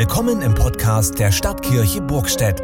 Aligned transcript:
Willkommen 0.00 0.40
im 0.40 0.54
Podcast 0.54 1.18
der 1.18 1.30
Stadtkirche 1.30 2.00
Burgstedt. 2.00 2.58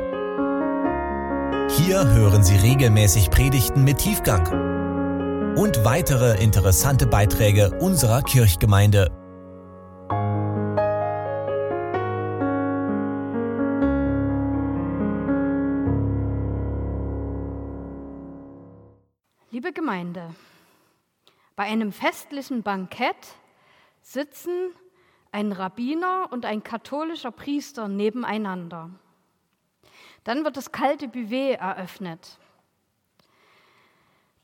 Hier 1.77 2.09
hören 2.09 2.43
Sie 2.43 2.57
regelmäßig 2.57 3.29
Predigten 3.29 3.85
mit 3.85 3.99
Tiefgang 3.99 5.55
und 5.55 5.85
weitere 5.85 6.43
interessante 6.43 7.07
Beiträge 7.07 7.79
unserer 7.79 8.23
Kirchgemeinde. 8.23 9.11
Liebe 19.51 19.75
Gemeinde, 19.75 20.35
bei 21.55 21.65
einem 21.65 21.93
festlichen 21.93 22.63
Bankett 22.63 23.37
sitzen 24.01 24.73
ein 25.37 25.53
Rabbiner 25.53 26.29
und 26.31 26.47
ein 26.47 26.63
katholischer 26.63 27.31
Priester 27.31 27.89
nebeneinander. 27.89 28.89
Dann 30.25 30.45
wird 30.45 30.57
das 30.57 30.73
kalte 30.73 31.09
Buffet 31.09 31.57
eröffnet. 31.57 32.39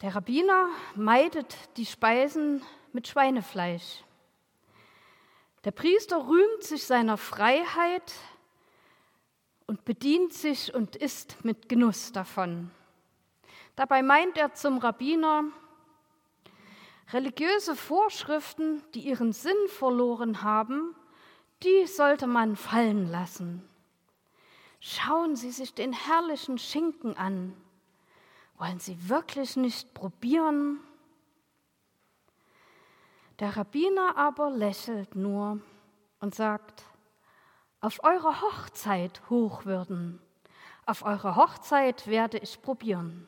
Der 0.02 0.14
Rabbiner 0.14 0.69
meidet 0.95 1.56
die 1.78 1.86
Speisen 1.86 2.60
mit 2.92 3.09
Schweinefleisch. 3.09 4.05
Der 5.64 5.70
Priester 5.70 6.28
rühmt 6.28 6.62
sich 6.62 6.84
seiner 6.84 7.16
Freiheit 7.16 8.12
und 9.66 9.86
bedient 9.86 10.34
sich 10.34 10.74
und 10.74 10.95
isst 10.97 11.42
mit 11.42 11.70
Genuss 11.70 12.12
davon. 12.12 12.70
Dabei 13.77 14.02
meint 14.02 14.36
er 14.36 14.52
zum 14.52 14.77
Rabbiner, 14.77 15.45
Religiöse 17.11 17.74
Vorschriften, 17.74 18.83
die 18.95 19.01
ihren 19.01 19.33
Sinn 19.33 19.56
verloren 19.69 20.42
haben, 20.42 20.95
die 21.62 21.87
sollte 21.87 22.27
man 22.27 22.56
fallen 22.56 23.11
lassen. 23.11 23.69
Schauen 24.81 25.36
Sie 25.36 25.50
sich 25.50 25.75
den 25.75 25.92
herrlichen 25.92 26.59
Schinken 26.59 27.17
an. 27.17 27.56
Wollen 28.59 28.81
Sie 28.81 29.09
wirklich 29.09 29.56
nicht 29.56 29.94
probieren? 29.94 30.81
Der 33.39 33.56
Rabbiner 33.56 34.16
aber 34.16 34.50
lächelt 34.50 35.16
nur 35.16 35.61
und 36.20 36.34
sagt, 36.34 36.84
auf 37.81 38.05
eure 38.05 38.41
Hochzeit 38.41 39.22
hochwürden, 39.28 40.20
auf 40.87 41.05
eure 41.05 41.37
Hochzeit 41.37 42.06
werde 42.06 42.39
ich 42.39 42.62
probieren. 42.62 43.27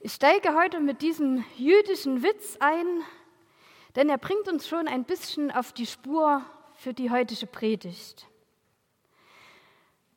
Ich 0.00 0.12
steige 0.12 0.54
heute 0.54 0.78
mit 0.78 1.02
diesem 1.02 1.44
jüdischen 1.56 2.22
Witz 2.22 2.56
ein, 2.60 3.02
denn 3.96 4.08
er 4.08 4.18
bringt 4.18 4.46
uns 4.46 4.68
schon 4.68 4.86
ein 4.86 5.02
bisschen 5.02 5.50
auf 5.50 5.72
die 5.72 5.86
Spur 5.86 6.44
für 6.74 6.94
die 6.94 7.10
heutige 7.10 7.48
Predigt. 7.48 8.28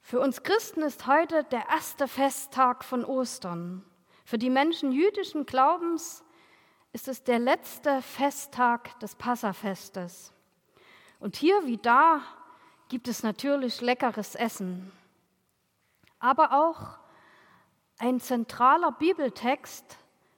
Für 0.03 0.19
uns 0.19 0.43
Christen 0.43 0.83
ist 0.83 1.07
heute 1.07 1.43
der 1.45 1.67
erste 1.67 2.07
Festtag 2.07 2.83
von 2.83 3.03
Ostern. 3.03 3.83
Für 4.23 4.37
die 4.37 4.51
Menschen 4.51 4.91
jüdischen 4.91 5.47
Glaubens 5.47 6.23
ist 6.93 7.07
es 7.07 7.23
der 7.23 7.39
letzte 7.39 8.03
Festtag 8.03 8.99
des 8.99 9.15
Passafestes. 9.15 10.31
Und 11.19 11.35
hier 11.35 11.65
wie 11.65 11.77
da 11.77 12.21
gibt 12.87 13.07
es 13.07 13.23
natürlich 13.23 13.81
leckeres 13.81 14.35
Essen, 14.35 14.91
aber 16.19 16.51
auch 16.51 17.00
ein 18.01 18.19
zentraler 18.19 18.91
Bibeltext 18.93 19.85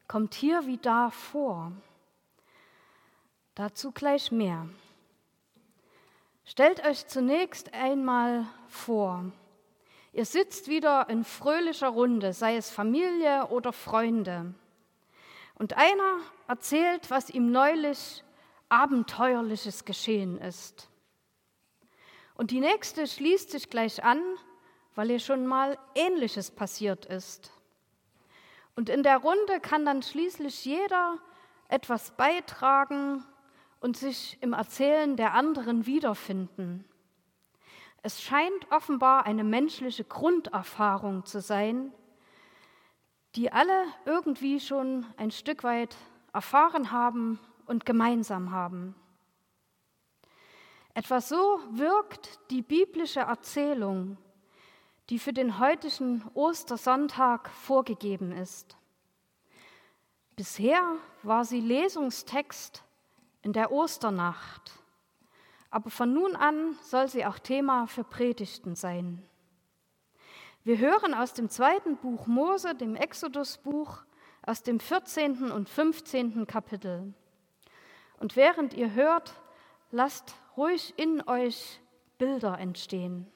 kommt 0.09 0.33
hier 0.33 0.67
wie 0.67 0.77
da 0.77 1.09
vor. 1.09 1.71
Dazu 3.55 3.93
gleich 3.93 4.33
mehr. 4.33 4.67
Stellt 6.43 6.85
euch 6.85 7.07
zunächst 7.07 7.73
einmal 7.73 8.45
vor, 8.67 9.31
ihr 10.11 10.25
sitzt 10.25 10.67
wieder 10.67 11.07
in 11.07 11.23
fröhlicher 11.23 11.87
Runde, 11.87 12.33
sei 12.33 12.57
es 12.57 12.69
Familie 12.69 13.47
oder 13.47 13.71
Freunde. 13.71 14.53
Und 15.55 15.77
einer 15.77 16.17
erzählt, 16.49 17.09
was 17.09 17.29
ihm 17.29 17.49
neulich 17.49 18.25
Abenteuerliches 18.67 19.85
geschehen 19.85 20.37
ist. 20.37 20.89
Und 22.35 22.51
die 22.51 22.59
nächste 22.59 23.07
schließt 23.07 23.51
sich 23.51 23.69
gleich 23.69 24.03
an, 24.03 24.21
weil 24.95 25.11
ihr 25.11 25.19
schon 25.19 25.45
mal 25.47 25.77
Ähnliches 25.95 26.51
passiert 26.51 27.05
ist. 27.05 27.51
Und 28.75 28.89
in 28.89 29.03
der 29.03 29.17
Runde 29.17 29.59
kann 29.61 29.85
dann 29.85 30.01
schließlich 30.01 30.65
jeder 30.65 31.17
etwas 31.67 32.11
beitragen 32.11 33.23
und 33.79 33.97
sich 33.97 34.37
im 34.41 34.53
Erzählen 34.53 35.15
der 35.15 35.33
anderen 35.33 35.85
wiederfinden. 35.85 36.85
Es 38.01 38.21
scheint 38.21 38.71
offenbar 38.71 39.25
eine 39.25 39.43
menschliche 39.43 40.03
Grunderfahrung 40.03 41.25
zu 41.25 41.39
sein, 41.39 41.93
die 43.35 43.51
alle 43.51 43.85
irgendwie 44.05 44.59
schon 44.59 45.05
ein 45.17 45.31
Stück 45.31 45.63
weit 45.63 45.95
erfahren 46.33 46.91
haben 46.91 47.39
und 47.65 47.85
gemeinsam 47.85 48.51
haben. 48.51 48.95
Etwa 50.93 51.21
so 51.21 51.59
wirkt 51.71 52.39
die 52.51 52.61
biblische 52.61 53.21
Erzählung 53.21 54.17
die 55.09 55.19
für 55.19 55.33
den 55.33 55.59
heutigen 55.59 56.23
Ostersonntag 56.33 57.49
vorgegeben 57.49 58.31
ist. 58.31 58.77
Bisher 60.35 60.81
war 61.21 61.45
sie 61.45 61.59
Lesungstext 61.59 62.83
in 63.41 63.53
der 63.53 63.71
Osternacht, 63.71 64.71
aber 65.69 65.89
von 65.89 66.13
nun 66.13 66.35
an 66.35 66.75
soll 66.81 67.07
sie 67.07 67.25
auch 67.25 67.39
Thema 67.39 67.87
für 67.87 68.03
Predigten 68.03 68.75
sein. 68.75 69.21
Wir 70.63 70.77
hören 70.77 71.13
aus 71.13 71.33
dem 71.33 71.49
zweiten 71.49 71.97
Buch 71.97 72.25
Mose, 72.25 72.73
dem 72.73 72.95
Exodusbuch, 72.95 74.03
aus 74.45 74.63
dem 74.63 74.79
14. 74.79 75.51
und 75.51 75.67
15. 75.67 76.47
Kapitel. 76.47 77.13
Und 78.17 78.35
während 78.35 78.73
ihr 78.73 78.93
hört, 78.93 79.33
lasst 79.91 80.35
ruhig 80.55 80.93
in 80.95 81.21
euch 81.27 81.81
Bilder 82.17 82.57
entstehen. 82.59 83.27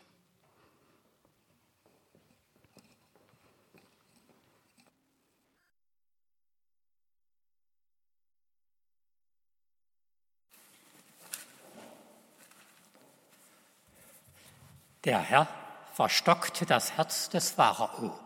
Der 15.04 15.20
Herr 15.20 15.48
verstockte 15.94 16.66
das 16.66 16.98
Herz 16.98 17.30
des 17.30 17.52
Pharao, 17.52 18.18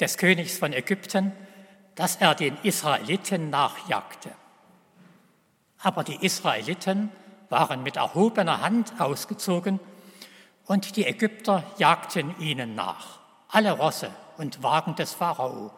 des 0.00 0.16
Königs 0.16 0.58
von 0.58 0.72
Ägypten, 0.72 1.32
dass 1.94 2.16
er 2.16 2.34
den 2.34 2.56
Israeliten 2.62 3.50
nachjagte. 3.50 4.30
Aber 5.82 6.04
die 6.04 6.24
Israeliten 6.24 7.10
waren 7.48 7.82
mit 7.82 7.96
erhobener 7.96 8.60
Hand 8.60 9.00
ausgezogen 9.00 9.80
und 10.66 10.96
die 10.96 11.06
Ägypter 11.06 11.64
jagten 11.78 12.34
ihnen 12.38 12.74
nach, 12.74 13.18
alle 13.48 13.72
Rosse 13.72 14.10
und 14.38 14.62
Wagen 14.62 14.94
des 14.94 15.14
Pharao 15.14 15.72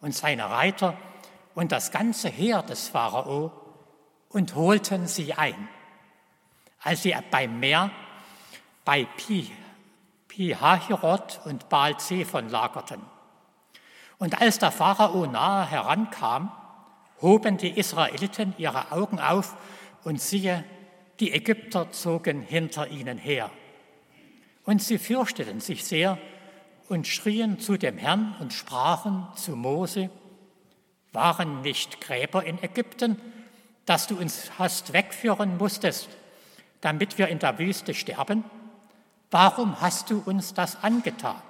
und 0.00 0.14
seine 0.14 0.50
Reiter 0.50 0.96
und 1.54 1.72
das 1.72 1.90
ganze 1.90 2.28
Heer 2.28 2.62
des 2.62 2.88
Pharao 2.88 3.52
und 4.28 4.54
holten 4.54 5.06
sie 5.06 5.34
ein. 5.34 5.68
Als 6.82 7.02
sie 7.02 7.14
beim 7.30 7.60
Meer 7.60 7.90
bei 8.84 9.04
Pi, 9.16 9.50
Pihahirot 10.28 11.40
und 11.44 11.68
Baal 11.68 11.98
Zephon 11.98 12.48
lagerten. 12.48 13.00
Und 14.18 14.40
als 14.40 14.58
der 14.58 14.70
Pharao 14.70 15.26
nahe 15.26 15.68
herankam, 15.68 16.52
hoben 17.20 17.56
die 17.56 17.70
Israeliten 17.70 18.54
ihre 18.58 18.92
Augen 18.92 19.20
auf 19.20 19.56
und 20.04 20.20
siehe, 20.20 20.64
die 21.20 21.32
Ägypter 21.32 21.90
zogen 21.92 22.42
hinter 22.42 22.88
ihnen 22.88 23.18
her. 23.18 23.50
Und 24.64 24.82
sie 24.82 24.98
fürchteten 24.98 25.60
sich 25.60 25.84
sehr 25.84 26.18
und 26.88 27.06
schrien 27.06 27.58
zu 27.58 27.76
dem 27.76 27.98
Herrn 27.98 28.34
und 28.40 28.52
sprachen 28.52 29.26
zu 29.34 29.56
Mose, 29.56 30.10
waren 31.12 31.60
nicht 31.62 32.00
Gräber 32.00 32.44
in 32.44 32.62
Ägypten, 32.62 33.20
dass 33.86 34.06
du 34.06 34.16
uns 34.16 34.52
hast 34.58 34.92
wegführen 34.92 35.58
musstest, 35.58 36.08
damit 36.80 37.18
wir 37.18 37.28
in 37.28 37.38
der 37.38 37.58
Wüste 37.58 37.94
sterben? 37.94 38.44
Warum 39.32 39.80
hast 39.80 40.10
du 40.10 40.22
uns 40.26 40.52
das 40.52 40.84
angetan, 40.84 41.40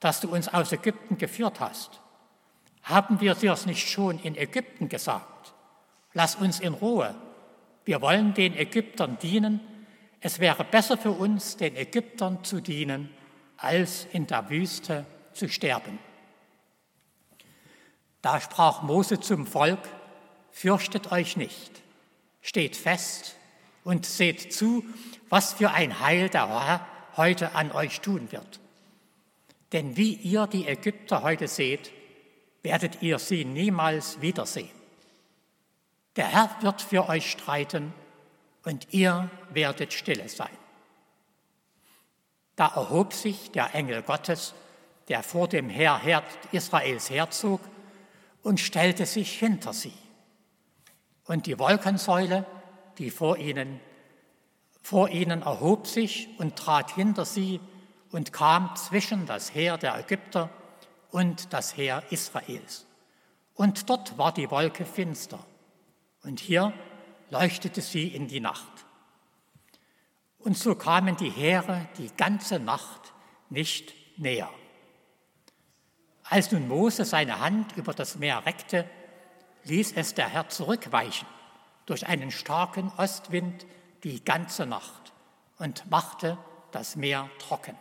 dass 0.00 0.20
du 0.20 0.28
uns 0.28 0.48
aus 0.48 0.72
Ägypten 0.72 1.16
geführt 1.16 1.60
hast? 1.60 2.00
Haben 2.82 3.20
wir 3.20 3.36
dir 3.36 3.52
es 3.52 3.64
nicht 3.64 3.88
schon 3.88 4.18
in 4.18 4.36
Ägypten 4.36 4.88
gesagt? 4.88 5.54
Lass 6.14 6.34
uns 6.34 6.58
in 6.58 6.74
Ruhe. 6.74 7.14
Wir 7.84 8.02
wollen 8.02 8.34
den 8.34 8.56
Ägyptern 8.56 9.18
dienen. 9.22 9.60
Es 10.20 10.40
wäre 10.40 10.64
besser 10.64 10.98
für 10.98 11.12
uns, 11.12 11.56
den 11.56 11.76
Ägyptern 11.76 12.42
zu 12.42 12.60
dienen, 12.60 13.08
als 13.56 14.06
in 14.12 14.26
der 14.26 14.50
Wüste 14.50 15.06
zu 15.32 15.48
sterben. 15.48 16.00
Da 18.20 18.40
sprach 18.40 18.82
Mose 18.82 19.20
zum 19.20 19.46
Volk, 19.46 19.88
fürchtet 20.50 21.12
euch 21.12 21.36
nicht, 21.36 21.82
Steht 22.42 22.76
fest 22.76 23.36
und 23.84 24.06
seht 24.06 24.52
zu, 24.52 24.84
was 25.28 25.52
für 25.52 25.70
ein 25.70 26.00
Heil 26.00 26.28
der 26.28 26.48
heute 27.16 27.54
an 27.54 27.72
euch 27.72 28.00
tun 28.00 28.30
wird. 28.32 28.60
Denn 29.72 29.96
wie 29.96 30.14
ihr 30.14 30.46
die 30.46 30.66
Ägypter 30.66 31.22
heute 31.22 31.48
seht, 31.48 31.92
werdet 32.62 33.02
ihr 33.02 33.18
sie 33.18 33.44
niemals 33.44 34.20
wiedersehen. 34.20 34.70
Der 36.16 36.28
Herr 36.28 36.56
wird 36.60 36.82
für 36.82 37.08
euch 37.08 37.30
streiten 37.30 37.92
und 38.64 38.92
ihr 38.92 39.30
werdet 39.50 39.92
stille 39.92 40.28
sein. 40.28 40.56
Da 42.56 42.68
erhob 42.68 43.12
sich 43.12 43.50
der 43.50 43.74
Engel 43.74 44.02
Gottes, 44.02 44.54
der 45.08 45.22
vor 45.22 45.46
dem 45.46 45.68
Heer 45.68 46.24
Israels 46.52 47.10
herzog, 47.10 47.60
und 48.42 48.60
stellte 48.60 49.06
sich 49.06 49.38
hinter 49.38 49.72
sie. 49.72 49.92
Und 51.26 51.46
die 51.46 51.58
Wolkensäule, 51.58 52.46
die 52.98 53.10
vor 53.10 53.36
ihnen, 53.36 53.80
vor 54.86 55.08
ihnen 55.08 55.42
erhob 55.42 55.88
sich 55.88 56.28
und 56.38 56.54
trat 56.54 56.94
hinter 56.94 57.24
sie 57.24 57.58
und 58.12 58.32
kam 58.32 58.76
zwischen 58.76 59.26
das 59.26 59.52
Heer 59.52 59.78
der 59.78 59.98
Ägypter 59.98 60.48
und 61.10 61.52
das 61.52 61.76
Heer 61.76 62.04
Israels. 62.10 62.86
Und 63.54 63.90
dort 63.90 64.16
war 64.16 64.32
die 64.32 64.48
Wolke 64.48 64.84
finster. 64.84 65.44
Und 66.22 66.38
hier 66.38 66.72
leuchtete 67.30 67.80
sie 67.80 68.06
in 68.06 68.28
die 68.28 68.38
Nacht. 68.38 68.86
Und 70.38 70.56
so 70.56 70.76
kamen 70.76 71.16
die 71.16 71.30
Heere 71.30 71.88
die 71.98 72.12
ganze 72.16 72.60
Nacht 72.60 73.12
nicht 73.50 73.92
näher. 74.18 74.50
Als 76.22 76.52
nun 76.52 76.68
Mose 76.68 77.04
seine 77.04 77.40
Hand 77.40 77.76
über 77.76 77.92
das 77.92 78.18
Meer 78.18 78.46
reckte, 78.46 78.88
ließ 79.64 79.94
es 79.96 80.14
der 80.14 80.28
Herr 80.28 80.48
zurückweichen 80.48 81.26
durch 81.86 82.06
einen 82.06 82.30
starken 82.30 82.92
Ostwind 82.96 83.66
die 84.06 84.24
ganze 84.24 84.66
Nacht 84.66 85.12
und 85.58 85.90
machte 85.90 86.38
das 86.70 86.94
Meer 86.94 87.28
trocken. 87.40 87.76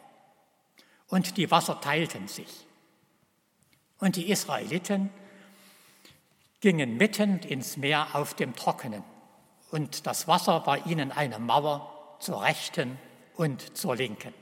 Und 1.07 1.38
die 1.38 1.51
Wasser 1.51 1.80
teilten 1.80 2.27
sich. 2.27 2.66
Und 4.00 4.16
die 4.16 4.31
Israeliten 4.31 5.12
gingen 6.62 6.98
mitten 6.98 7.38
ins 7.42 7.77
Meer 7.77 8.07
auf 8.13 8.33
dem 8.33 8.56
Trockenen. 8.56 9.04
Und 9.69 10.07
das 10.07 10.27
Wasser 10.27 10.66
war 10.66 10.88
ihnen 10.88 11.12
eine 11.12 11.38
Mauer 11.38 12.18
zur 12.19 12.42
Rechten 12.42 12.98
und 13.36 13.78
zur 13.78 13.95
Linken. 13.95 14.33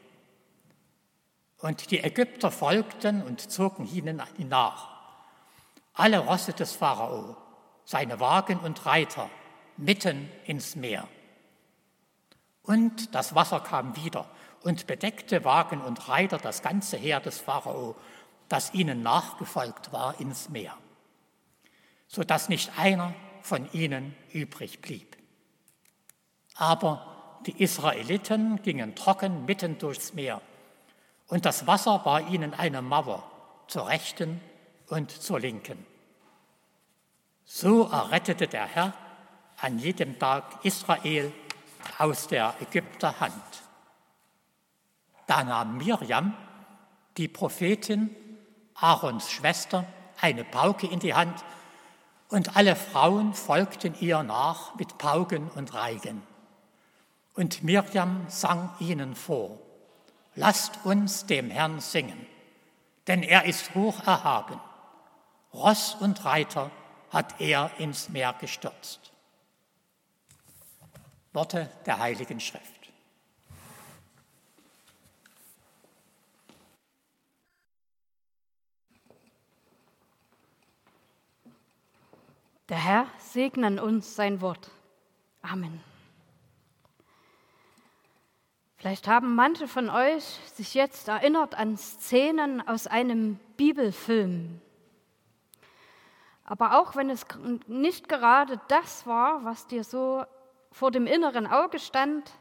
Und 1.58 1.92
die 1.92 2.00
Ägypter 2.00 2.50
folgten 2.50 3.22
und 3.22 3.52
zogen 3.52 3.94
ihnen 3.94 4.24
nach. 4.38 4.90
Alle 5.96 6.20
Rosse 6.20 6.54
des 6.54 6.72
Pharao, 6.72 7.36
seine 7.84 8.22
Wagen 8.22 8.60
und 8.60 8.86
Reiter, 8.86 9.30
mitten 9.76 10.30
ins 10.46 10.78
Meer. 10.78 11.10
Und 12.64 13.14
das 13.14 13.36
Wasser 13.36 13.60
kam 13.60 13.96
wieder 13.96 14.26
und 14.62 14.88
bedeckte 14.88 15.44
Wagen 15.44 15.82
und 15.82 16.08
Reiter 16.08 16.38
das 16.38 16.62
ganze 16.62 16.98
Heer 16.98 17.20
des 17.20 17.40
Pharao, 17.40 17.96
das 18.48 18.74
ihnen 18.74 19.04
nachgefolgt 19.04 19.92
war, 19.92 20.20
ins 20.20 20.50
Meer, 20.50 20.78
sodass 22.08 22.50
nicht 22.50 22.72
einer 22.78 23.14
von 23.42 23.70
ihnen 23.74 24.16
übrig 24.32 24.82
blieb. 24.82 25.18
Aber 26.56 27.40
die 27.46 27.62
Israeliten 27.62 28.62
gingen 28.62 28.96
trocken 28.96 29.46
mitten 29.46 29.78
durchs 29.78 30.14
Meer 30.14 30.42
und 31.28 31.46
das 31.46 31.68
Wasser 31.68 32.06
war 32.06 32.30
ihnen 32.30 32.54
eine 32.54 32.82
Mauer 32.82 33.30
zur 33.68 33.88
rechten 33.88 34.40
und 34.88 35.12
zur 35.12 35.40
linken. 35.40 35.86
So 37.44 37.90
errettete 37.90 38.48
der 38.48 38.66
Herr 38.66 38.94
an 39.58 39.80
jedem 39.80 40.18
Tag 40.20 40.64
Israel 40.64 41.32
aus 42.00 42.28
der 42.28 42.56
Ägypter 42.62 43.20
Hand. 43.20 43.64
Da 45.28 45.44
nahm 45.44 45.78
Mirjam, 45.78 46.34
die 47.18 47.28
Prophetin, 47.28 48.16
Aarons 48.76 49.32
Schwester, 49.32 49.86
eine 50.20 50.44
Pauke 50.44 50.88
in 50.88 51.00
die 51.00 51.14
Hand 51.14 51.44
und 52.30 52.58
alle 52.58 52.76
Frauen 52.76 53.34
folgten 53.34 53.96
ihr 54.00 54.24
nach 54.24 54.76
mit 54.76 54.98
Pauken 54.98 55.50
und 55.52 55.74
Reigen. 55.74 56.24
Und 57.36 57.64
Mirjam 57.64 58.26
sang 58.28 58.72
ihnen 58.80 59.16
vor. 59.16 59.60
Lasst 60.36 60.84
uns 60.84 61.28
dem 61.28 61.52
Herrn 61.52 61.80
singen, 61.80 62.26
denn 63.08 63.22
er 63.22 63.46
ist 63.46 63.76
hoch 63.76 64.00
erhaben. 64.06 64.60
Ross 65.54 65.96
und 66.00 66.26
Reiter 66.26 66.72
hat 67.12 67.40
er 67.40 67.70
ins 67.78 68.10
Meer 68.10 68.34
gestürzt. 68.34 69.13
Worte 71.34 71.70
der 71.86 72.00
Heiligen 72.00 72.40
Schrift. 72.40 72.84
Der 82.70 82.78
Herr 82.78 83.08
segne 83.18 83.84
uns 83.84 84.16
sein 84.16 84.42
Wort. 84.42 84.72
Amen. 85.42 85.84
Vielleicht 88.78 89.08
haben 89.08 89.36
manche 89.36 89.68
von 89.68 89.90
euch 89.90 90.24
sich 90.56 90.74
jetzt 90.74 91.08
erinnert 91.08 91.56
an 91.56 91.78
Szenen 91.78 92.66
aus 92.68 92.88
einem 92.88 93.40
Bibelfilm. 93.58 94.60
Aber 96.46 96.80
auch 96.80 96.96
wenn 96.96 97.10
es 97.10 97.26
nicht 97.68 98.10
gerade 98.10 98.60
das 98.68 99.08
war, 99.08 99.46
was 99.46 99.68
dir 99.68 99.84
so 99.84 100.26
vor 100.74 100.90
dem 100.90 101.06
inneren 101.06 101.46
Auge 101.46 101.78
stand, 101.78 102.32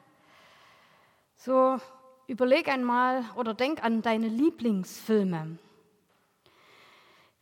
so 1.37 1.79
überleg 2.27 2.69
einmal 2.69 3.25
oder 3.37 3.53
denk 3.53 3.85
an 3.85 4.01
deine 4.01 4.29
Lieblingsfilme. 4.29 5.59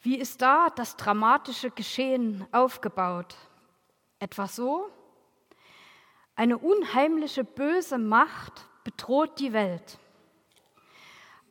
Wie 0.02 0.18
ist 0.18 0.42
da 0.42 0.68
das 0.70 0.96
dramatische 0.96 1.70
Geschehen 1.70 2.44
aufgebaut? 2.50 3.36
Etwa 4.18 4.48
so? 4.48 4.90
Eine 6.34 6.58
unheimliche 6.58 7.44
böse 7.44 7.98
Macht 7.98 8.66
bedroht 8.82 9.38
die 9.38 9.52
Welt. 9.52 9.98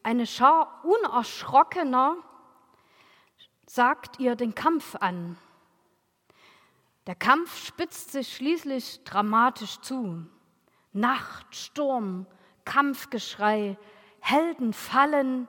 Eine 0.03 0.25
Schar 0.25 0.83
Unerschrockener 0.83 2.17
sagt 3.67 4.19
ihr 4.19 4.35
den 4.35 4.53
Kampf 4.53 4.95
an. 4.95 5.37
Der 7.09 7.15
Kampf 7.15 7.57
spitzt 7.65 8.11
sich 8.11 8.35
schließlich 8.35 9.03
dramatisch 9.03 9.81
zu. 9.81 10.27
Nacht, 10.93 11.55
Sturm, 11.55 12.27
Kampfgeschrei, 12.65 13.79
Helden 14.19 14.73
fallen, 14.73 15.47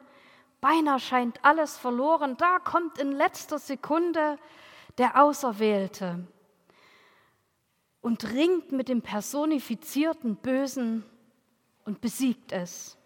beinahe 0.62 0.98
scheint 0.98 1.44
alles 1.44 1.76
verloren. 1.76 2.38
Da 2.38 2.60
kommt 2.60 2.96
in 2.96 3.12
letzter 3.12 3.58
Sekunde 3.58 4.38
der 4.96 5.22
Auserwählte 5.22 6.26
und 8.00 8.24
ringt 8.32 8.72
mit 8.72 8.88
dem 8.88 9.02
personifizierten 9.02 10.36
Bösen 10.36 11.04
und 11.84 12.00
besiegt 12.00 12.52
es. 12.52 12.96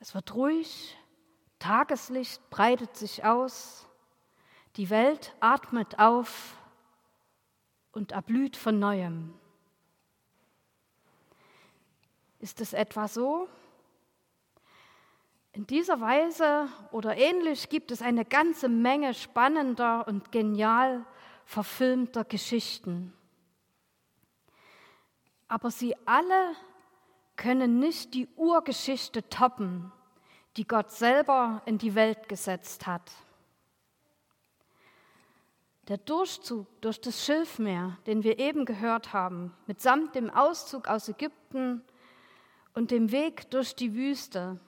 Es 0.00 0.14
wird 0.14 0.34
ruhig, 0.34 0.98
Tageslicht 1.58 2.50
breitet 2.50 2.94
sich 2.94 3.24
aus, 3.24 3.85
die 4.76 4.90
Welt 4.90 5.34
atmet 5.40 5.98
auf 5.98 6.56
und 7.92 8.12
erblüht 8.12 8.56
von 8.56 8.78
neuem. 8.78 9.32
Ist 12.38 12.60
es 12.60 12.74
etwa 12.74 13.08
so? 13.08 13.48
In 15.52 15.66
dieser 15.66 16.02
Weise 16.02 16.68
oder 16.92 17.16
ähnlich 17.16 17.70
gibt 17.70 17.90
es 17.90 18.02
eine 18.02 18.26
ganze 18.26 18.68
Menge 18.68 19.14
spannender 19.14 20.06
und 20.06 20.30
genial 20.30 21.06
verfilmter 21.46 22.24
Geschichten. 22.24 23.14
Aber 25.48 25.70
sie 25.70 25.96
alle 26.06 26.54
können 27.36 27.78
nicht 27.78 28.12
die 28.12 28.28
Urgeschichte 28.36 29.26
toppen, 29.30 29.92
die 30.58 30.66
Gott 30.66 30.90
selber 30.90 31.62
in 31.64 31.78
die 31.78 31.94
Welt 31.94 32.28
gesetzt 32.28 32.86
hat. 32.86 33.10
Der 35.88 35.98
Durchzug 35.98 36.66
durch 36.80 37.00
das 37.00 37.24
Schilfmeer, 37.24 37.96
den 38.06 38.24
wir 38.24 38.40
eben 38.40 38.64
gehört 38.64 39.12
haben, 39.12 39.54
mitsamt 39.66 40.16
dem 40.16 40.30
Auszug 40.30 40.88
aus 40.88 41.08
Ägypten 41.08 41.84
und 42.74 42.90
dem 42.90 43.12
Weg 43.12 43.50
durch 43.52 43.76
die 43.76 43.94
Wüste, 43.94 44.58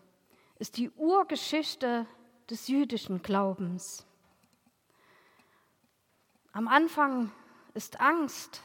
ist 0.61 0.77
die 0.77 0.91
Urgeschichte 0.91 2.07
des 2.49 2.69
jüdischen 2.69 3.21
Glaubens. 3.21 4.07
Am 6.53 6.69
Anfang 6.69 7.33
ist 7.75 8.01
Angst 8.01 8.63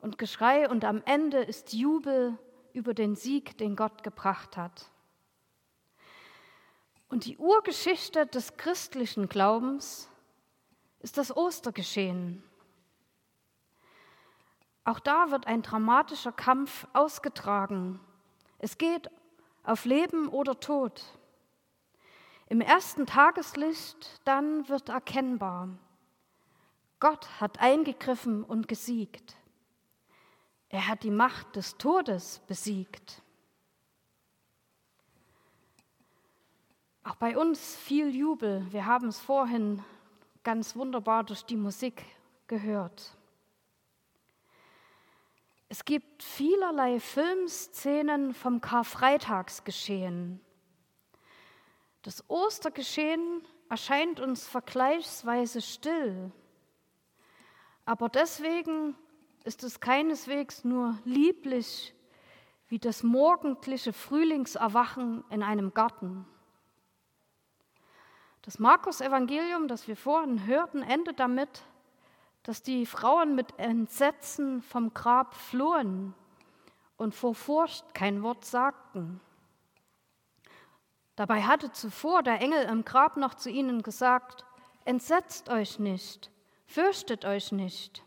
und 0.00 0.18
Geschrei 0.18 0.68
und 0.68 0.84
am 0.84 1.02
Ende 1.06 1.38
ist 1.38 1.72
Jubel 1.72 2.38
über 2.74 2.92
den 2.92 3.16
Sieg, 3.16 3.56
den 3.56 3.76
Gott 3.76 4.02
gebracht 4.02 4.58
hat. 4.58 4.90
Und 7.08 7.24
die 7.24 7.38
Urgeschichte 7.38 8.26
des 8.26 8.58
christlichen 8.58 9.30
Glaubens 9.30 10.07
ist 11.08 11.16
das 11.16 11.34
Ostergeschehen. 11.34 12.42
Auch 14.84 15.00
da 15.00 15.30
wird 15.30 15.46
ein 15.46 15.62
dramatischer 15.62 16.32
Kampf 16.32 16.86
ausgetragen. 16.92 17.98
Es 18.58 18.76
geht 18.76 19.10
auf 19.62 19.86
Leben 19.86 20.28
oder 20.28 20.60
Tod. 20.60 21.02
Im 22.48 22.60
ersten 22.60 23.06
Tageslicht 23.06 24.20
dann 24.24 24.68
wird 24.68 24.90
erkennbar, 24.90 25.70
Gott 27.00 27.40
hat 27.40 27.58
eingegriffen 27.58 28.44
und 28.44 28.68
gesiegt. 28.68 29.34
Er 30.68 30.88
hat 30.88 31.04
die 31.04 31.10
Macht 31.10 31.56
des 31.56 31.78
Todes 31.78 32.40
besiegt. 32.40 33.22
Auch 37.02 37.16
bei 37.16 37.38
uns 37.38 37.76
viel 37.76 38.14
Jubel. 38.14 38.66
Wir 38.70 38.84
haben 38.84 39.08
es 39.08 39.18
vorhin 39.18 39.82
ganz 40.48 40.74
wunderbar 40.76 41.24
durch 41.24 41.44
die 41.44 41.58
Musik 41.58 42.02
gehört. 42.46 43.14
Es 45.68 45.84
gibt 45.84 46.22
vielerlei 46.22 47.00
Filmszenen 47.00 48.32
vom 48.32 48.62
Karfreitagsgeschehen. 48.62 50.40
Das 52.00 52.24
Ostergeschehen 52.30 53.42
erscheint 53.68 54.20
uns 54.20 54.48
vergleichsweise 54.48 55.60
still, 55.60 56.32
aber 57.84 58.08
deswegen 58.08 58.96
ist 59.44 59.62
es 59.64 59.80
keineswegs 59.80 60.64
nur 60.64 60.98
lieblich 61.04 61.94
wie 62.68 62.78
das 62.78 63.02
morgendliche 63.02 63.92
Frühlingserwachen 63.92 65.24
in 65.28 65.42
einem 65.42 65.74
Garten. 65.74 66.24
Das 68.48 68.58
Markus-Evangelium, 68.58 69.68
das 69.68 69.88
wir 69.88 69.94
vorhin 69.94 70.46
hörten, 70.46 70.82
endet 70.82 71.20
damit, 71.20 71.64
dass 72.44 72.62
die 72.62 72.86
Frauen 72.86 73.34
mit 73.34 73.58
Entsetzen 73.58 74.62
vom 74.62 74.94
Grab 74.94 75.34
flohen 75.34 76.14
und 76.96 77.14
vor 77.14 77.34
Furcht 77.34 77.92
kein 77.92 78.22
Wort 78.22 78.46
sagten. 78.46 79.20
Dabei 81.14 81.42
hatte 81.42 81.72
zuvor 81.72 82.22
der 82.22 82.40
Engel 82.40 82.62
im 82.64 82.86
Grab 82.86 83.18
noch 83.18 83.34
zu 83.34 83.50
ihnen 83.50 83.82
gesagt, 83.82 84.46
Entsetzt 84.86 85.50
euch 85.50 85.78
nicht, 85.78 86.30
fürchtet 86.64 87.26
euch 87.26 87.52
nicht. 87.52 88.02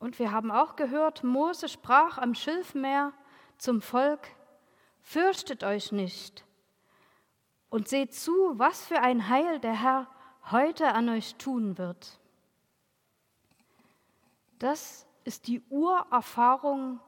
Und 0.00 0.18
wir 0.18 0.32
haben 0.32 0.50
auch 0.50 0.74
gehört, 0.74 1.22
Mose 1.22 1.68
sprach 1.68 2.18
am 2.18 2.34
Schilfmeer 2.34 3.12
zum 3.56 3.80
Volk, 3.80 4.26
Fürchtet 5.00 5.62
euch 5.62 5.92
nicht 5.92 6.44
und 7.72 7.88
seht 7.88 8.12
zu, 8.12 8.32
was 8.58 8.84
für 8.84 9.00
ein 9.00 9.30
Heil 9.30 9.58
der 9.58 9.72
Herr 9.72 10.06
heute 10.50 10.88
an 10.88 11.08
euch 11.08 11.36
tun 11.36 11.78
wird. 11.78 12.20
Das 14.58 15.06
ist 15.24 15.46
die 15.46 15.62
Urerfahrung 15.70 17.00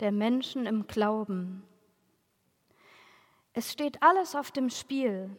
der 0.00 0.10
Menschen 0.10 0.66
im 0.66 0.88
Glauben. 0.88 1.62
Es 3.52 3.70
steht 3.70 4.02
alles 4.02 4.34
auf 4.34 4.50
dem 4.50 4.70
Spiel. 4.70 5.30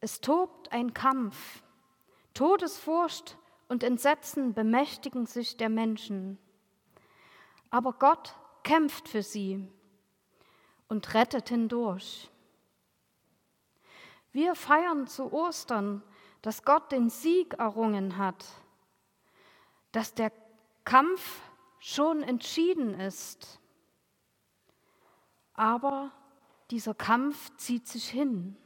Es 0.00 0.20
tobt 0.20 0.70
ein 0.70 0.94
Kampf. 0.94 1.64
Todesfurcht 2.32 3.36
und 3.66 3.82
Entsetzen 3.82 4.54
bemächtigen 4.54 5.26
sich 5.26 5.56
der 5.56 5.68
Menschen. 5.68 6.38
Aber 7.70 7.92
Gott 7.94 8.36
kämpft 8.62 9.08
für 9.08 9.24
sie 9.24 9.66
und 10.86 11.12
rettet 11.12 11.48
hindurch. 11.48 12.31
Wir 14.32 14.54
feiern 14.54 15.06
zu 15.06 15.32
Ostern 15.32 16.02
dass 16.42 16.64
Gott 16.64 16.90
den 16.90 17.08
Sieg 17.08 17.54
errungen 17.54 18.18
hat, 18.18 18.44
dass 19.92 20.12
der 20.12 20.32
Kampf 20.84 21.40
schon 21.78 22.22
entschieden 22.22 22.98
ist. 22.98 23.60
Aber 25.54 26.10
dieser 26.70 26.94
Kampf 26.94 27.56
zieht 27.56 27.86
sich 27.86 28.08
hin. 28.08 28.56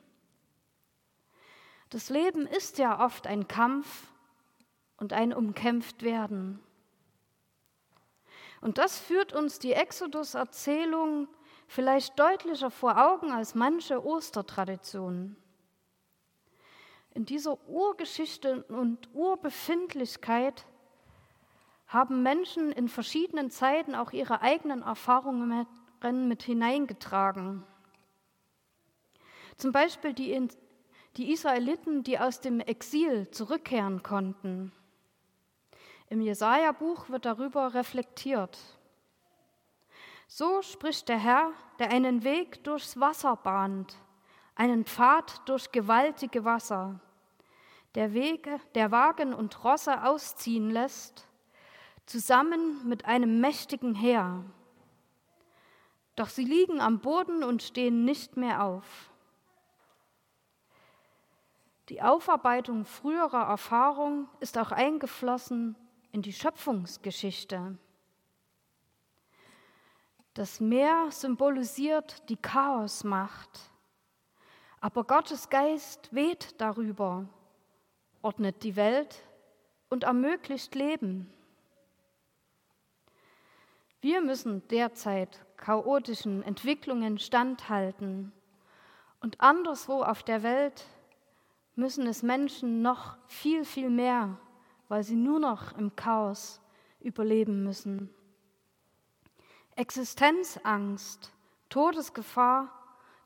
Das 1.90 2.08
Leben 2.08 2.46
ist 2.46 2.78
ja 2.78 3.04
oft 3.04 3.26
ein 3.26 3.46
Kampf 3.46 4.08
und 4.96 5.12
ein 5.12 5.34
Umkämpftwerden. 5.34 6.60
Und 8.62 8.78
das 8.78 8.98
führt 8.98 9.34
uns 9.34 9.58
die 9.58 9.72
Exodus-Erzählung 9.72 11.28
vielleicht 11.68 12.18
deutlicher 12.18 12.70
vor 12.70 12.96
Augen 12.96 13.32
als 13.32 13.54
manche 13.54 14.04
Ostertraditionen. 14.04 15.36
In 17.16 17.24
dieser 17.24 17.58
Urgeschichte 17.66 18.64
und 18.64 19.08
Urbefindlichkeit 19.14 20.66
haben 21.86 22.22
Menschen 22.22 22.70
in 22.72 22.90
verschiedenen 22.90 23.50
Zeiten 23.50 23.94
auch 23.94 24.12
ihre 24.12 24.42
eigenen 24.42 24.82
Erfahrungen 24.82 25.66
mit 26.28 26.42
hineingetragen. 26.42 27.64
Zum 29.56 29.72
Beispiel 29.72 30.12
die, 30.12 30.46
die 31.16 31.32
Israeliten, 31.32 32.02
die 32.02 32.18
aus 32.18 32.42
dem 32.42 32.60
Exil 32.60 33.30
zurückkehren 33.30 34.02
konnten. 34.02 34.70
Im 36.10 36.20
Jesaja-Buch 36.20 37.08
wird 37.08 37.24
darüber 37.24 37.72
reflektiert. 37.72 38.58
So 40.26 40.60
spricht 40.60 41.08
der 41.08 41.18
Herr, 41.18 41.52
der 41.78 41.88
einen 41.92 42.24
Weg 42.24 42.62
durchs 42.64 43.00
Wasser 43.00 43.36
bahnt, 43.36 43.96
einen 44.54 44.84
Pfad 44.84 45.48
durch 45.48 45.72
gewaltige 45.72 46.44
Wasser 46.44 47.00
der 47.96 48.12
Wege, 48.12 48.60
der 48.74 48.90
Wagen 48.90 49.32
und 49.32 49.64
Rosse 49.64 50.04
ausziehen 50.04 50.70
lässt, 50.70 51.26
zusammen 52.04 52.86
mit 52.86 53.06
einem 53.06 53.40
mächtigen 53.40 53.94
Heer. 53.94 54.44
Doch 56.14 56.28
sie 56.28 56.44
liegen 56.44 56.78
am 56.82 57.00
Boden 57.00 57.42
und 57.42 57.62
stehen 57.62 58.04
nicht 58.04 58.36
mehr 58.36 58.62
auf. 58.62 59.10
Die 61.88 62.02
Aufarbeitung 62.02 62.84
früherer 62.84 63.48
Erfahrung 63.48 64.28
ist 64.40 64.58
auch 64.58 64.72
eingeflossen 64.72 65.74
in 66.12 66.20
die 66.20 66.34
Schöpfungsgeschichte. 66.34 67.78
Das 70.34 70.60
Meer 70.60 71.10
symbolisiert 71.10 72.28
die 72.28 72.36
Chaosmacht, 72.36 73.70
aber 74.82 75.04
Gottes 75.04 75.48
Geist 75.48 76.12
weht 76.12 76.60
darüber 76.60 77.26
ordnet 78.26 78.64
die 78.64 78.74
Welt 78.74 79.22
und 79.88 80.02
ermöglicht 80.02 80.74
Leben. 80.74 81.32
Wir 84.00 84.20
müssen 84.20 84.66
derzeit 84.66 85.46
chaotischen 85.56 86.42
Entwicklungen 86.42 87.20
standhalten 87.20 88.32
und 89.20 89.40
anderswo 89.40 90.02
auf 90.02 90.24
der 90.24 90.42
Welt 90.42 90.86
müssen 91.76 92.08
es 92.08 92.24
Menschen 92.24 92.82
noch 92.82 93.16
viel, 93.28 93.64
viel 93.64 93.90
mehr, 93.90 94.36
weil 94.88 95.04
sie 95.04 95.14
nur 95.14 95.38
noch 95.38 95.78
im 95.78 95.94
Chaos 95.94 96.60
überleben 96.98 97.62
müssen. 97.62 98.12
Existenzangst, 99.76 101.32
Todesgefahr, 101.68 102.72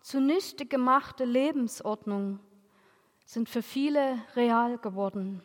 zunichte 0.02 0.66
gemachte 0.66 1.24
Lebensordnung 1.24 2.38
sind 3.30 3.48
für 3.48 3.62
viele 3.62 4.20
real 4.34 4.76
geworden. 4.78 5.40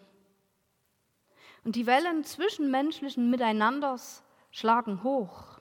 Und 1.63 1.75
die 1.75 1.85
Wellen 1.85 2.23
zwischenmenschlichen 2.23 3.29
Miteinanders 3.29 4.23
schlagen 4.49 5.03
hoch. 5.03 5.59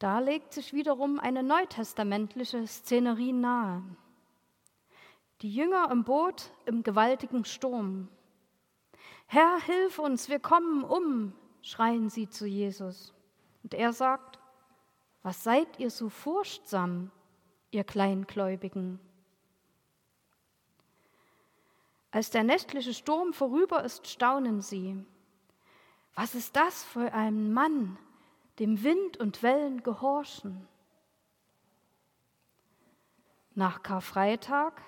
Da 0.00 0.18
legt 0.18 0.52
sich 0.52 0.72
wiederum 0.72 1.20
eine 1.20 1.44
neutestamentliche 1.44 2.66
Szenerie 2.66 3.32
nahe. 3.32 3.84
Die 5.42 5.54
Jünger 5.54 5.92
im 5.92 6.02
Boot 6.02 6.50
im 6.66 6.82
gewaltigen 6.82 7.44
Sturm. 7.44 8.08
Herr, 9.26 9.60
hilf 9.60 10.00
uns, 10.00 10.28
wir 10.28 10.40
kommen 10.40 10.82
um, 10.82 11.34
schreien 11.62 12.10
sie 12.10 12.28
zu 12.28 12.48
Jesus. 12.48 13.14
Und 13.62 13.74
er 13.74 13.92
sagt, 13.92 14.40
was 15.22 15.44
seid 15.44 15.78
ihr 15.78 15.90
so 15.90 16.08
furchtsam, 16.08 17.12
ihr 17.70 17.84
Kleingläubigen? 17.84 18.98
Als 22.10 22.30
der 22.30 22.42
nächtliche 22.42 22.94
Sturm 22.94 23.32
vorüber 23.32 23.84
ist, 23.84 24.06
staunen 24.06 24.62
sie. 24.62 25.04
Was 26.14 26.34
ist 26.34 26.56
das 26.56 26.84
für 26.84 27.12
ein 27.12 27.52
Mann, 27.52 27.98
dem 28.58 28.82
Wind 28.82 29.18
und 29.18 29.42
Wellen 29.42 29.82
gehorchen? 29.82 30.66
Nach 33.54 33.82
Karfreitag 33.82 34.82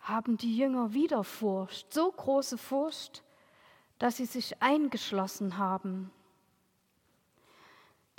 haben 0.00 0.36
die 0.36 0.56
Jünger 0.56 0.92
wieder 0.92 1.24
Furcht, 1.24 1.92
so 1.92 2.10
große 2.10 2.58
Furcht, 2.58 3.22
dass 3.98 4.16
sie 4.16 4.24
sich 4.24 4.62
eingeschlossen 4.62 5.58
haben. 5.58 6.10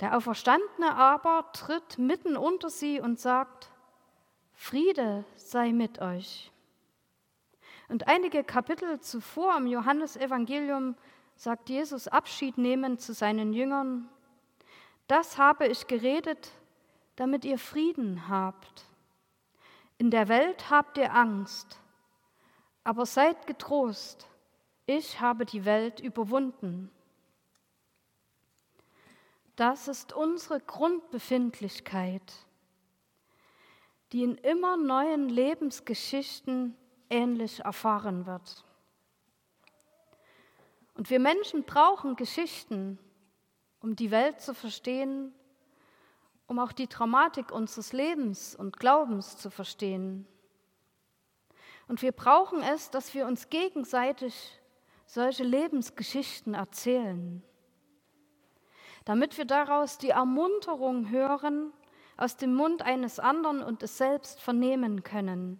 Der 0.00 0.16
Auferstandene 0.16 0.94
aber 0.94 1.50
tritt 1.52 1.98
mitten 1.98 2.36
unter 2.36 2.70
sie 2.70 3.00
und 3.00 3.20
sagt, 3.20 3.70
Friede 4.54 5.24
sei 5.36 5.72
mit 5.72 6.00
euch. 6.00 6.51
Und 7.92 8.08
einige 8.08 8.42
Kapitel 8.42 9.00
zuvor 9.00 9.54
im 9.58 9.66
Johannesevangelium 9.66 10.96
sagt 11.36 11.68
Jesus 11.68 12.08
Abschied 12.08 12.56
nehmend 12.56 13.02
zu 13.02 13.12
seinen 13.12 13.52
Jüngern, 13.52 14.08
das 15.08 15.36
habe 15.36 15.66
ich 15.66 15.86
geredet, 15.88 16.52
damit 17.16 17.44
ihr 17.44 17.58
Frieden 17.58 18.30
habt. 18.30 18.86
In 19.98 20.10
der 20.10 20.28
Welt 20.28 20.70
habt 20.70 20.96
ihr 20.96 21.12
Angst, 21.12 21.78
aber 22.82 23.04
seid 23.04 23.46
getrost, 23.46 24.26
ich 24.86 25.20
habe 25.20 25.44
die 25.44 25.66
Welt 25.66 26.00
überwunden. 26.00 26.90
Das 29.54 29.86
ist 29.86 30.14
unsere 30.14 30.60
Grundbefindlichkeit, 30.60 32.32
die 34.12 34.22
in 34.22 34.36
immer 34.36 34.78
neuen 34.78 35.28
Lebensgeschichten 35.28 36.74
ähnlich 37.12 37.60
erfahren 37.60 38.26
wird. 38.26 38.64
Und 40.94 41.10
wir 41.10 41.20
Menschen 41.20 41.64
brauchen 41.64 42.16
Geschichten, 42.16 42.98
um 43.80 43.96
die 43.96 44.10
Welt 44.10 44.40
zu 44.40 44.54
verstehen, 44.54 45.32
um 46.46 46.58
auch 46.58 46.72
die 46.72 46.88
Dramatik 46.88 47.50
unseres 47.50 47.92
Lebens 47.92 48.54
und 48.54 48.78
Glaubens 48.78 49.36
zu 49.36 49.50
verstehen. 49.50 50.26
Und 51.88 52.02
wir 52.02 52.12
brauchen 52.12 52.62
es, 52.62 52.90
dass 52.90 53.14
wir 53.14 53.26
uns 53.26 53.48
gegenseitig 53.48 54.60
solche 55.06 55.44
Lebensgeschichten 55.44 56.54
erzählen, 56.54 57.42
damit 59.04 59.36
wir 59.36 59.44
daraus 59.44 59.98
die 59.98 60.10
Ermunterung 60.10 61.10
hören 61.10 61.72
aus 62.16 62.36
dem 62.36 62.54
Mund 62.54 62.82
eines 62.82 63.18
anderen 63.18 63.62
und 63.62 63.82
es 63.82 63.98
selbst 63.98 64.40
vernehmen 64.40 65.02
können. 65.02 65.58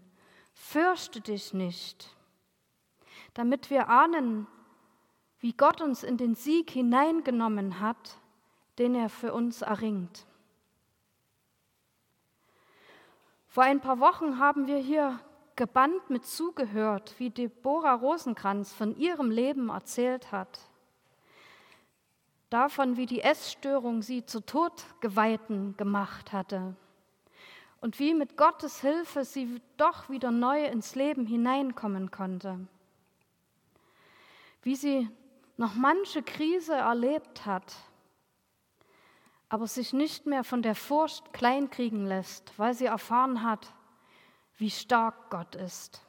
Fürchte 0.53 1.21
dich 1.21 1.55
nicht, 1.55 2.15
damit 3.35 3.71
wir 3.71 3.89
ahnen, 3.89 4.47
wie 5.41 5.53
Gott 5.53 5.81
uns 5.81 6.03
in 6.03 6.17
den 6.17 6.35
Sieg 6.35 6.71
hineingenommen 6.71 7.81
hat, 7.81 8.19
den 8.79 8.95
er 8.95 9.09
für 9.09 9.33
uns 9.33 9.63
erringt. 9.63 10.27
Vor 13.49 13.65
ein 13.65 13.81
paar 13.81 14.01
Wochen 14.01 14.39
haben 14.39 14.67
wir 14.67 14.79
hier 14.79 15.19
gebannt 15.57 16.09
mit 16.09 16.25
zugehört, 16.25 17.15
wie 17.19 17.31
Deborah 17.31 17.95
Rosenkranz 17.95 18.73
von 18.73 18.97
ihrem 18.97 19.31
Leben 19.31 19.69
erzählt 19.69 20.33
hat. 20.33 20.61
Davon, 22.49 22.97
wie 22.97 23.07
die 23.07 23.21
Essstörung 23.21 24.03
sie 24.03 24.25
zu 24.25 24.41
Todgeweihten 24.41 25.77
gemacht 25.77 26.33
hatte 26.33 26.77
und 27.83 27.99
wie 27.99 28.15
mit 28.15 28.39
Gottes 28.39 28.81
Hilfe 28.81 29.25
sie 29.25 29.61
doch 29.77 30.09
wieder 30.09 30.31
neu 30.31 30.65
ins 30.65 30.95
Leben 30.95 31.27
hineinkommen 31.27 32.11
konnte. 32.11 32.67
Wie 34.62 34.77
sie 34.77 35.11
noch 35.59 35.75
manche 35.75 36.23
Krise 36.23 36.73
erlebt 36.73 37.45
hat 37.45 37.75
aber 39.53 39.67
sich 39.67 39.93
nicht 39.93 40.25
mehr 40.25 40.45
von 40.45 40.62
der 40.62 40.75
Furcht 40.75 41.35
kleinkriegen 41.35 42.07
lässt, 42.07 42.59
weil 42.59 42.73
sie 42.73 42.87
erfahren 42.87 43.43
hat, 43.43 43.75
wie 44.57 44.71
stark 44.71 45.29
Gott 45.29 45.57
ist. 45.57 46.01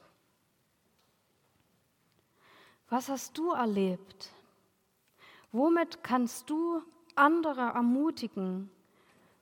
Was 2.88 3.10
hast 3.10 3.36
du 3.36 3.50
erlebt? 3.50 4.30
Womit 5.52 6.02
kannst 6.02 6.48
du 6.48 6.80
andere 7.16 7.60
ermutigen 7.60 8.70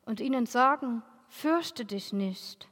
und 0.05 0.19
ihnen 0.19 0.47
sagen, 0.47 1.05
fürchte 1.33 1.85
dich 1.85 2.13
nicht. 2.13 2.69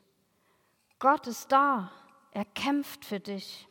Gott 0.99 1.27
ist 1.27 1.51
da, 1.51 1.91
er 2.31 2.45
kämpft 2.45 3.05
für 3.05 3.19
dich. 3.19 3.67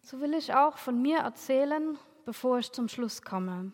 So 0.00 0.20
will 0.20 0.34
ich 0.34 0.54
auch 0.54 0.78
von 0.78 1.00
mir 1.00 1.18
erzählen, 1.18 1.98
bevor 2.24 2.58
ich 2.58 2.72
zum 2.72 2.88
Schluss 2.88 3.22
komme. 3.22 3.70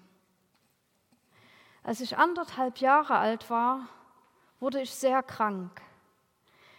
Als 1.84 2.00
ich 2.00 2.18
anderthalb 2.18 2.78
Jahre 2.78 3.16
alt 3.16 3.48
war, 3.48 3.88
wurde 4.58 4.82
ich 4.82 4.90
sehr 4.90 5.22
krank. 5.22 5.80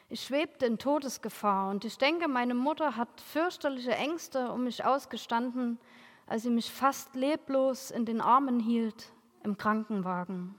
Ich 0.10 0.26
schwebte 0.26 0.66
in 0.66 0.78
Todesgefahr 0.78 1.72
und 1.72 1.86
ich 1.86 1.98
denke, 1.98 2.28
meine 2.28 2.56
Mutter 2.56 2.98
hat 2.98 3.22
fürchterliche 3.22 3.96
Ängste 3.96 4.52
um 4.52 4.66
mich 4.66 4.84
ausgestanden, 4.84 5.80
als 6.28 6.44
sie 6.44 6.50
mich 6.50 6.72
fast 6.72 7.16
leblos 7.16 7.90
in 7.90 8.06
den 8.06 8.22
Armen 8.22 8.60
hielt 8.60 9.12
im 9.44 9.58
Krankenwagen. 9.58 10.56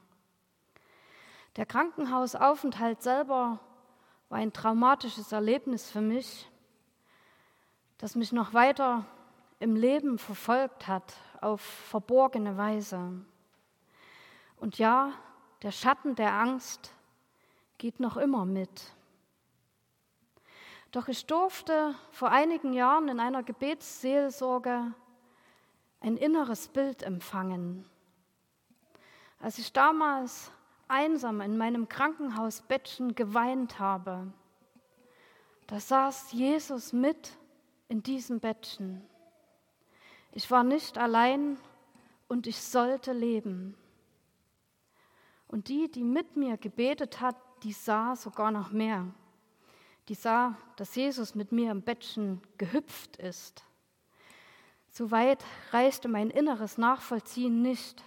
Der 1.57 1.67
Krankenhausaufenthalt 1.67 3.03
selber 3.03 3.61
war 4.29 4.38
ein 4.38 4.53
traumatisches 4.53 5.31
Erlebnis 5.31 5.90
für 5.90 6.01
mich, 6.01 6.51
das 7.99 8.17
mich 8.17 8.33
noch 8.33 8.55
weiter 8.55 9.05
im 9.61 9.77
Leben 9.77 10.19
verfolgt 10.19 10.88
hat 10.88 11.14
auf 11.40 11.61
verborgene 11.61 12.57
Weise. 12.57 13.25
Und 14.57 14.79
ja, 14.79 15.12
der 15.62 15.71
Schatten 15.71 16.17
der 16.17 16.33
Angst 16.33 16.93
geht 17.79 18.01
noch 18.01 18.17
immer 18.17 18.45
mit. 18.45 18.93
Doch 20.90 21.09
ich 21.09 21.27
durfte 21.27 21.95
vor 22.11 22.31
einigen 22.31 22.73
Jahren 22.73 23.09
in 23.09 23.21
einer 23.21 23.43
Gebetsseelsorge 23.43 24.93
ein 26.01 26.17
inneres 26.17 26.69
Bild 26.69 27.03
empfangen. 27.03 27.88
Als 29.40 29.59
ich 29.59 29.73
damals 29.73 30.51
einsam 30.95 31.41
in 31.41 31.59
meinem 31.59 31.89
Krankenhausbettchen 31.89 33.17
geweint 33.17 33.81
habe, 33.81 34.33
da 35.67 35.81
saß 35.81 36.33
Jesus 36.33 36.93
mit 36.93 37.37
in 37.89 38.03
diesem 38.03 38.39
Bettchen. 38.39 39.03
Ich 40.31 40.51
war 40.51 40.63
nicht 40.63 40.97
allein 40.97 41.59
und 42.29 42.47
ich 42.47 42.61
sollte 42.61 43.13
leben. 43.13 43.77
Und 45.49 45.69
die, 45.69 45.91
die 45.91 46.05
mit 46.05 46.37
mir 46.37 46.57
gebetet 46.57 47.21
hat, 47.21 47.37
die 47.65 47.73
sah 47.73 48.15
sogar 48.15 48.53
noch 48.53 48.71
mehr. 48.71 49.07
Die 50.09 50.15
sah, 50.15 50.57
dass 50.77 50.95
Jesus 50.95 51.35
mit 51.35 51.51
mir 51.51 51.73
im 51.73 51.83
Bettchen 51.83 52.41
gehüpft 52.57 53.17
ist. 53.17 53.65
So 54.91 55.11
weit 55.11 55.45
reichte 55.73 56.09
mein 56.09 56.31
inneres 56.31 56.79
Nachvollziehen 56.79 57.63
nicht. 57.63 58.05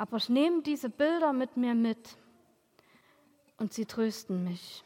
Aber 0.00 0.16
ich 0.16 0.30
nehme 0.30 0.62
diese 0.62 0.88
Bilder 0.88 1.34
mit 1.34 1.58
mir 1.58 1.74
mit 1.74 2.16
und 3.58 3.74
sie 3.74 3.84
trösten 3.84 4.42
mich. 4.44 4.82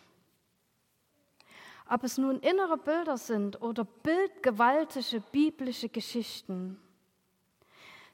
Ob 1.89 2.03
es 2.03 2.19
nun 2.19 2.41
innere 2.41 2.77
Bilder 2.77 3.17
sind 3.17 3.63
oder 3.63 3.85
bildgewaltige 3.85 5.21
biblische 5.31 5.89
Geschichten, 5.89 6.81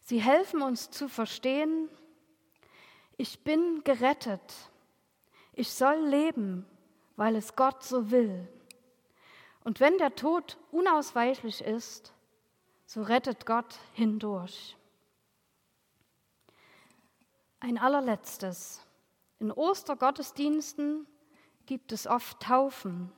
sie 0.00 0.20
helfen 0.20 0.60
uns 0.60 0.90
zu 0.90 1.08
verstehen, 1.08 1.88
ich 3.16 3.42
bin 3.44 3.82
gerettet. 3.82 4.54
Ich 5.54 5.72
soll 5.72 6.06
leben, 6.06 6.66
weil 7.16 7.34
es 7.34 7.56
Gott 7.56 7.82
so 7.82 8.10
will. 8.10 8.46
Und 9.64 9.80
wenn 9.80 9.96
der 9.96 10.16
Tod 10.16 10.58
unausweichlich 10.70 11.62
ist, 11.62 12.12
so 12.84 13.00
rettet 13.00 13.46
Gott 13.46 13.78
hindurch. 13.94 14.76
Ein 17.62 17.76
allerletztes. 17.76 18.80
In 19.38 19.52
Ostergottesdiensten 19.52 21.06
gibt 21.66 21.92
es 21.92 22.06
oft 22.06 22.40
Taufen. 22.40 23.12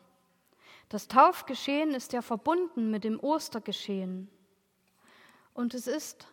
Das 0.89 1.07
Taufgeschehen 1.07 1.95
ist 1.95 2.13
ja 2.13 2.23
verbunden 2.23 2.91
mit 2.91 3.05
dem 3.05 3.21
Ostergeschehen. 3.21 4.29
Und 5.55 5.75
es 5.75 5.87
ist 5.87 6.27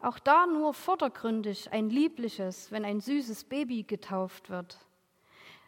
auch 0.00 0.18
da 0.18 0.46
nur 0.46 0.74
vordergründig 0.74 1.72
ein 1.72 1.88
liebliches, 1.88 2.72
wenn 2.72 2.84
ein 2.84 3.00
süßes 3.00 3.44
Baby 3.44 3.84
getauft 3.84 4.50
wird. 4.50 4.80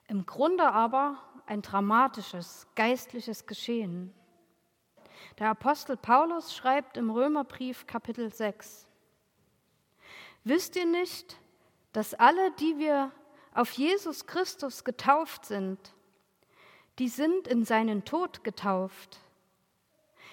Im 0.09 0.27
Grunde 0.27 0.73
aber 0.73 1.23
ein 1.47 1.63
dramatisches, 1.63 2.67
geistliches 2.75 3.47
Geschehen. 3.47 4.13
Der 5.39 5.51
Apostel 5.51 5.97
Paulus 5.97 6.57
schreibt 6.57 6.97
im 6.97 7.11
Römerbrief 7.11 7.87
Kapitel 7.87 8.33
6, 8.33 8.89
Wisst 10.43 10.75
ihr 10.75 10.87
nicht, 10.87 11.39
dass 11.99 12.15
alle, 12.15 12.53
die 12.53 12.79
wir 12.79 13.11
auf 13.53 13.73
Jesus 13.73 14.27
Christus 14.27 14.85
getauft 14.85 15.45
sind, 15.45 15.79
die 16.99 17.09
sind 17.09 17.49
in 17.49 17.65
seinen 17.65 18.05
Tod 18.05 18.45
getauft? 18.45 19.19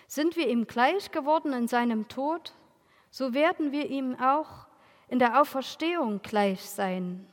Sind 0.08 0.36
wir 0.36 0.48
ihm 0.48 0.68
gleich 0.68 1.12
geworden 1.12 1.52
in 1.52 1.68
seinem 1.68 2.08
Tod? 2.08 2.54
so 3.18 3.34
werden 3.34 3.72
wir 3.72 3.90
ihm 3.90 4.20
auch 4.20 4.68
in 5.08 5.20
der 5.20 5.40
Auferstehung 5.40 6.22
gleich 6.22 6.60
sein. 6.70 7.26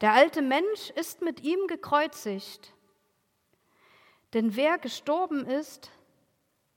Der 0.00 0.12
alte 0.12 0.40
Mensch 0.40 0.90
ist 0.90 1.20
mit 1.20 1.40
ihm 1.40 1.66
gekreuzigt, 1.66 2.72
denn 4.34 4.54
wer 4.54 4.78
gestorben 4.78 5.46
ist, 5.46 5.90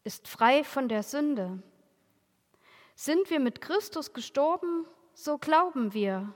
ist 0.03 0.27
frei 0.27 0.63
von 0.63 0.89
der 0.89 1.03
Sünde. 1.03 1.61
Sind 2.95 3.29
wir 3.29 3.39
mit 3.39 3.61
Christus 3.61 4.11
gestorben, 4.13 4.87
so 5.15 5.38
glauben 5.38 5.93
wir, 5.93 6.34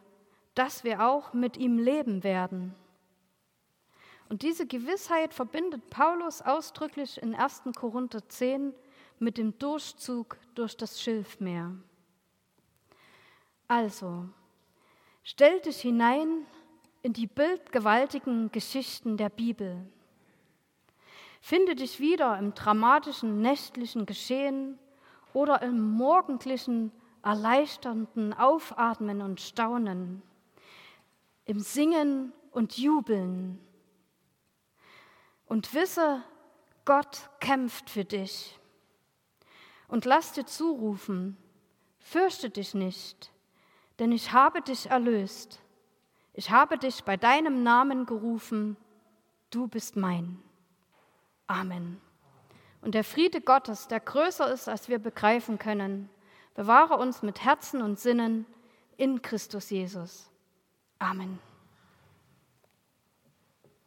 dass 0.55 0.83
wir 0.83 1.05
auch 1.05 1.33
mit 1.33 1.57
ihm 1.57 1.77
leben 1.77 2.23
werden. 2.23 2.73
Und 4.29 4.41
diese 4.41 4.65
Gewissheit 4.65 5.33
verbindet 5.33 5.89
Paulus 5.89 6.41
ausdrücklich 6.41 7.21
in 7.21 7.35
1. 7.35 7.63
Korinther 7.75 8.27
10 8.27 8.73
mit 9.19 9.37
dem 9.37 9.57
Durchzug 9.59 10.37
durch 10.55 10.77
das 10.77 11.01
Schilfmeer. 11.01 11.75
Also, 13.67 14.29
stell 15.23 15.59
dich 15.61 15.81
hinein 15.81 16.45
in 17.01 17.13
die 17.13 17.27
bildgewaltigen 17.27 18.51
Geschichten 18.51 19.17
der 19.17 19.29
Bibel. 19.29 19.85
Finde 21.41 21.75
dich 21.75 21.99
wieder 21.99 22.37
im 22.37 22.53
dramatischen 22.53 23.41
nächtlichen 23.41 24.05
Geschehen 24.05 24.77
oder 25.33 25.61
im 25.61 25.91
morgendlichen 25.91 26.91
erleichternden 27.23 28.33
Aufatmen 28.33 29.21
und 29.21 29.41
Staunen, 29.41 30.21
im 31.45 31.59
Singen 31.59 32.33
und 32.51 32.77
Jubeln. 32.77 33.59
Und 35.45 35.73
wisse, 35.73 36.23
Gott 36.85 37.29
kämpft 37.39 37.89
für 37.89 38.05
dich. 38.05 38.59
Und 39.87 40.05
lass 40.05 40.33
dir 40.33 40.45
zurufen, 40.45 41.37
fürchte 41.97 42.49
dich 42.49 42.73
nicht, 42.73 43.31
denn 43.97 44.11
ich 44.11 44.31
habe 44.31 44.61
dich 44.61 44.89
erlöst. 44.89 45.61
Ich 46.33 46.51
habe 46.51 46.77
dich 46.77 47.03
bei 47.03 47.17
deinem 47.17 47.63
Namen 47.63 48.05
gerufen, 48.05 48.77
du 49.49 49.67
bist 49.67 49.95
mein. 49.95 50.41
Amen. 51.47 51.99
Und 52.81 52.95
der 52.95 53.03
Friede 53.03 53.41
Gottes, 53.41 53.87
der 53.87 53.99
größer 53.99 54.51
ist, 54.51 54.69
als 54.69 54.87
wir 54.87 54.99
begreifen 54.99 55.57
können, 55.57 56.09
bewahre 56.59 56.97
uns 56.97 57.21
mit 57.21 57.45
Herzen 57.45 57.81
und 57.81 58.01
Sinnen 58.01 58.45
in 58.97 59.21
Christus 59.21 59.69
Jesus. 59.69 60.29
Amen. 60.99 61.39